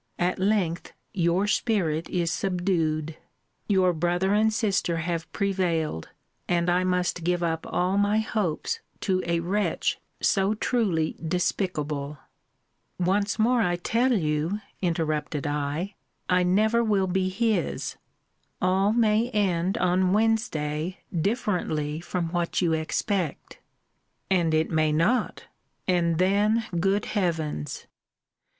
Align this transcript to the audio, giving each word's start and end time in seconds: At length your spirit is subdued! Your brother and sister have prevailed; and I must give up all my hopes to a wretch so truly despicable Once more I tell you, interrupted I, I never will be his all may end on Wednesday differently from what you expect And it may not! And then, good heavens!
At 0.17 0.39
length 0.39 0.93
your 1.13 1.45
spirit 1.45 2.09
is 2.09 2.31
subdued! 2.33 3.17
Your 3.67 3.93
brother 3.93 4.33
and 4.33 4.51
sister 4.51 4.97
have 4.97 5.31
prevailed; 5.31 6.09
and 6.47 6.71
I 6.71 6.83
must 6.83 7.23
give 7.23 7.43
up 7.43 7.67
all 7.69 7.99
my 7.99 8.17
hopes 8.17 8.79
to 9.01 9.21
a 9.27 9.41
wretch 9.41 9.99
so 10.19 10.55
truly 10.55 11.17
despicable 11.23 12.17
Once 12.99 13.37
more 13.37 13.61
I 13.61 13.75
tell 13.75 14.13
you, 14.13 14.59
interrupted 14.81 15.45
I, 15.45 15.93
I 16.27 16.41
never 16.41 16.83
will 16.83 17.05
be 17.05 17.29
his 17.29 17.95
all 18.59 18.93
may 18.93 19.29
end 19.29 19.77
on 19.77 20.13
Wednesday 20.13 20.97
differently 21.15 21.99
from 21.99 22.29
what 22.31 22.59
you 22.59 22.73
expect 22.73 23.59
And 24.31 24.55
it 24.55 24.71
may 24.71 24.91
not! 24.91 25.43
And 25.87 26.17
then, 26.17 26.65
good 26.79 27.05
heavens! 27.05 27.85